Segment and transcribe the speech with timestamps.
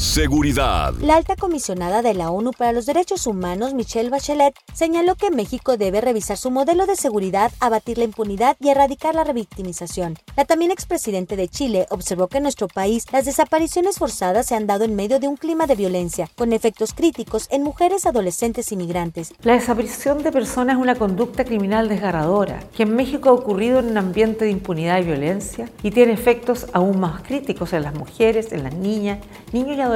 [0.00, 0.94] Seguridad.
[1.02, 5.76] La alta comisionada de la ONU para los Derechos Humanos, Michelle Bachelet, señaló que México
[5.76, 10.16] debe revisar su modelo de seguridad, abatir la impunidad y erradicar la revictimización.
[10.38, 14.66] La también expresidente de Chile observó que en nuestro país las desapariciones forzadas se han
[14.66, 18.78] dado en medio de un clima de violencia, con efectos críticos en mujeres, adolescentes y
[18.78, 19.34] migrantes.
[19.42, 23.88] La desaparición de personas es una conducta criminal desgarradora, que en México ha ocurrido en
[23.88, 28.50] un ambiente de impunidad y violencia y tiene efectos aún más críticos en las mujeres,
[28.52, 29.18] en las niñas,
[29.52, 29.89] niños y adolescentes,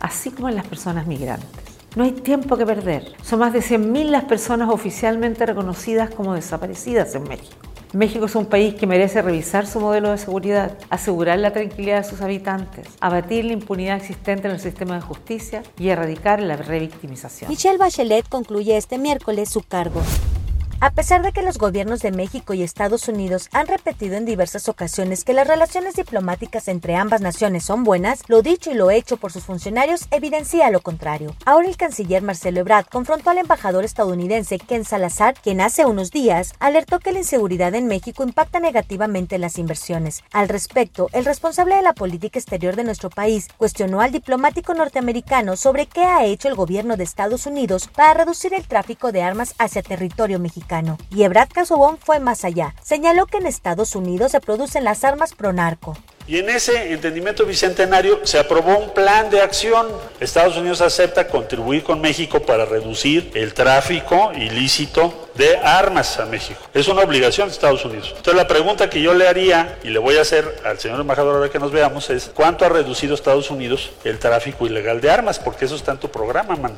[0.00, 1.48] así como en las personas migrantes.
[1.94, 3.12] No hay tiempo que perder.
[3.22, 7.56] Son más de 100.000 las personas oficialmente reconocidas como desaparecidas en México.
[7.94, 12.08] México es un país que merece revisar su modelo de seguridad, asegurar la tranquilidad de
[12.08, 17.48] sus habitantes, abatir la impunidad existente en el sistema de justicia y erradicar la revictimización.
[17.48, 20.02] Michelle Bachelet concluye este miércoles su cargo.
[20.78, 24.68] A pesar de que los gobiernos de México y Estados Unidos han repetido en diversas
[24.68, 29.16] ocasiones que las relaciones diplomáticas entre ambas naciones son buenas, lo dicho y lo hecho
[29.16, 31.34] por sus funcionarios evidencia lo contrario.
[31.46, 36.52] Ahora el canciller Marcelo Ebrard confrontó al embajador estadounidense Ken Salazar, quien hace unos días
[36.58, 40.24] alertó que la inseguridad en México impacta negativamente en las inversiones.
[40.30, 45.56] Al respecto, el responsable de la política exterior de nuestro país cuestionó al diplomático norteamericano
[45.56, 49.54] sobre qué ha hecho el gobierno de Estados Unidos para reducir el tráfico de armas
[49.58, 50.65] hacia territorio mexicano.
[51.10, 52.74] Y Ebrad Casobón fue más allá.
[52.82, 55.96] Señaló que en Estados Unidos se producen las armas pro narco.
[56.28, 59.86] Y en ese entendimiento bicentenario se aprobó un plan de acción.
[60.18, 66.60] Estados Unidos acepta contribuir con México para reducir el tráfico ilícito de armas a México.
[66.74, 68.08] Es una obligación de Estados Unidos.
[68.16, 71.36] Entonces la pregunta que yo le haría y le voy a hacer al señor embajador
[71.36, 75.38] ahora que nos veamos es ¿cuánto ha reducido Estados Unidos el tráfico ilegal de armas?
[75.38, 76.74] Porque eso está en tu programa, mano.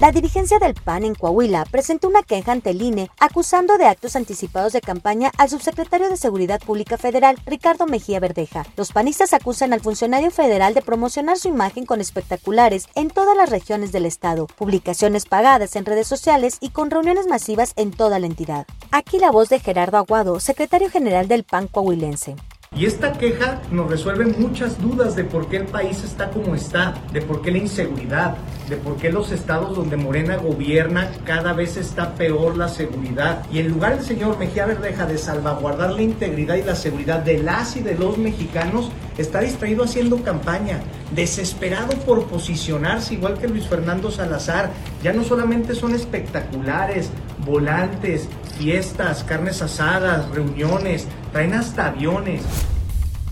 [0.00, 4.16] La dirigencia del PAN en Coahuila presentó una queja ante el INE acusando de actos
[4.16, 8.66] anticipados de campaña al subsecretario de Seguridad Pública Federal, Ricardo Mejía Verdeja.
[8.76, 13.50] Los panistas acusan al funcionario federal de promocionar su imagen con espectaculares en todas las
[13.50, 18.26] regiones del estado, publicaciones pagadas en redes sociales y con reuniones masivas en toda la
[18.26, 18.66] entidad.
[18.90, 22.34] Aquí la voz de Gerardo Aguado, secretario general del PAN coahuilense.
[22.76, 26.94] Y esta queja nos resuelve muchas dudas de por qué el país está como está,
[27.12, 28.36] de por qué la inseguridad,
[28.68, 33.46] de por qué los estados donde Morena gobierna cada vez está peor la seguridad.
[33.52, 37.38] Y en lugar del señor Mejía Verdeja de salvaguardar la integridad y la seguridad de
[37.38, 40.80] las y de los mexicanos, está distraído haciendo campaña,
[41.14, 44.70] desesperado por posicionarse igual que Luis Fernando Salazar.
[45.02, 47.10] Ya no solamente son espectaculares,
[47.44, 52.42] volantes, fiestas, carnes asadas, reuniones, traen hasta aviones.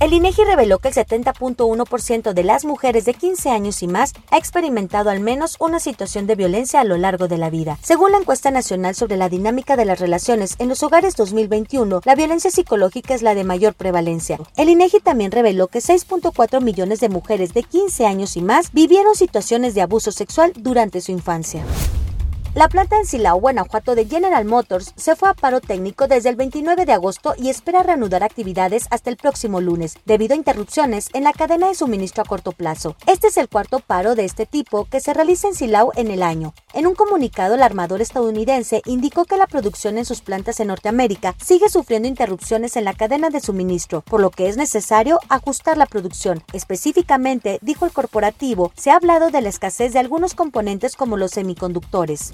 [0.02, 4.36] El INEGI reveló que el 70.1% de las mujeres de 15 años y más ha
[4.36, 7.78] experimentado al menos una situación de violencia a lo largo de la vida.
[7.82, 12.16] Según la encuesta nacional sobre la dinámica de las relaciones en los hogares 2021, la
[12.16, 14.40] violencia psicológica es la de mayor prevalencia.
[14.56, 19.14] El INEGI también reveló que 6.4 millones de mujeres de 15 años y más vivieron
[19.14, 21.62] situaciones de abuso sexual durante su infancia.
[22.54, 26.36] La planta en Silao, Guanajuato de General Motors se fue a paro técnico desde el
[26.36, 31.24] 29 de agosto y espera reanudar actividades hasta el próximo lunes, debido a interrupciones en
[31.24, 32.94] la cadena de suministro a corto plazo.
[33.06, 36.22] Este es el cuarto paro de este tipo que se realiza en Silao en el
[36.22, 36.52] año.
[36.74, 41.34] En un comunicado, el armador estadounidense indicó que la producción en sus plantas en Norteamérica
[41.42, 45.84] sigue sufriendo interrupciones en la cadena de suministro, por lo que es necesario ajustar la
[45.84, 46.42] producción.
[46.54, 51.32] Específicamente, dijo el corporativo, se ha hablado de la escasez de algunos componentes como los
[51.32, 52.32] semiconductores.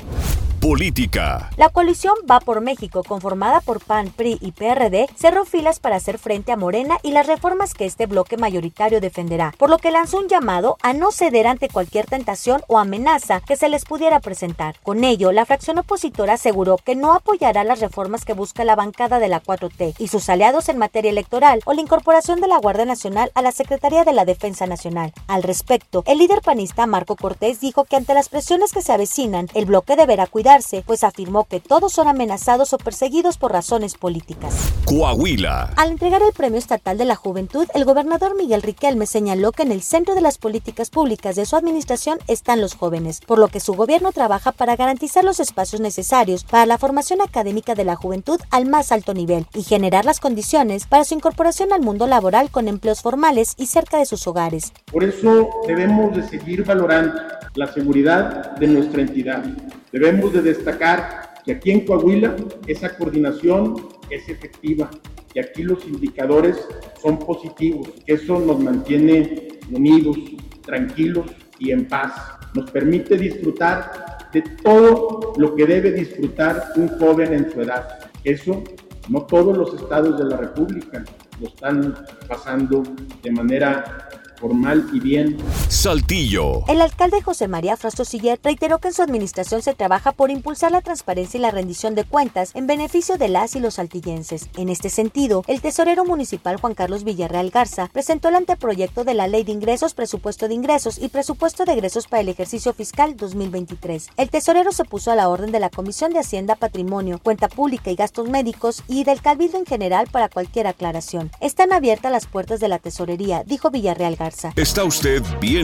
[0.60, 1.50] Política.
[1.56, 6.19] La coalición Va por México, conformada por PAN, PRI y PRD, cerró filas para hacer
[6.19, 10.19] frente a Morena y las reformas que este bloque mayoritario defenderá, por lo que lanzó
[10.19, 14.74] un llamado a no ceder ante cualquier tentación o amenaza que se les pudiera presentar.
[14.82, 19.20] Con ello, la fracción opositora aseguró que no apoyará las reformas que busca la bancada
[19.20, 22.84] de la 4T y sus aliados en materia electoral o la incorporación de la Guardia
[22.84, 25.12] Nacional a la Secretaría de la Defensa Nacional.
[25.28, 29.46] Al respecto, el líder panista Marco Cortés dijo que ante las presiones que se avecinan,
[29.54, 30.47] el bloque deberá cuidar
[30.86, 34.54] pues afirmó que todos son amenazados o perseguidos por razones políticas.
[34.86, 35.74] Coahuila.
[35.76, 39.72] Al entregar el Premio Estatal de la Juventud, el gobernador Miguel Riquelme señaló que en
[39.72, 43.60] el centro de las políticas públicas de su administración están los jóvenes, por lo que
[43.60, 48.40] su gobierno trabaja para garantizar los espacios necesarios para la formación académica de la juventud
[48.50, 52.68] al más alto nivel y generar las condiciones para su incorporación al mundo laboral con
[52.68, 54.72] empleos formales y cerca de sus hogares.
[54.90, 57.20] Por eso debemos de seguir valorando
[57.54, 59.44] la seguridad de nuestra entidad.
[59.93, 62.37] Debemos de destacar que aquí en Coahuila
[62.67, 64.90] esa coordinación es efectiva
[65.35, 66.56] y aquí los indicadores
[67.00, 67.88] son positivos.
[68.06, 70.17] Eso nos mantiene unidos,
[70.62, 71.26] tranquilos
[71.58, 72.12] y en paz.
[72.55, 78.11] nos permite disfrutar de todo lo que debe disfrutar un joven en su edad.
[78.25, 78.64] Eso
[79.08, 81.05] no todos los estados de la República
[81.41, 81.94] lo están
[82.26, 82.82] pasando
[83.23, 85.37] de manera formal y bien.
[85.78, 86.64] Saltillo.
[86.66, 90.80] El alcalde José María Siller reiteró que en su administración se trabaja por impulsar la
[90.80, 94.48] transparencia y la rendición de cuentas en beneficio de las y los saltillenses.
[94.56, 99.28] En este sentido, el tesorero municipal Juan Carlos Villarreal Garza presentó el anteproyecto de la
[99.28, 104.08] Ley de Ingresos, Presupuesto de Ingresos y Presupuesto de Egresos para el ejercicio fiscal 2023.
[104.16, 107.92] El tesorero se puso a la orden de la Comisión de Hacienda, Patrimonio, Cuenta Pública
[107.92, 111.31] y Gastos Médicos y del Cabildo en general para cualquier aclaración.
[111.40, 114.52] Están abiertas las puertas de la tesorería, dijo Villarreal Garza.
[114.56, 115.22] Está usted